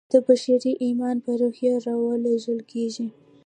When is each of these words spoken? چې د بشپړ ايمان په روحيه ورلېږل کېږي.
چې 0.11 0.17
د 0.21 0.23
بشپړ 0.25 0.73
ايمان 0.85 1.15
په 1.25 1.31
روحيه 1.41 1.75
ورلېږل 2.03 2.59
کېږي. 2.71 3.07